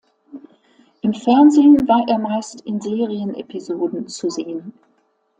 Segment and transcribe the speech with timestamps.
[1.01, 4.73] Im Fernsehen war er meist in Serienepisoden zu sehen.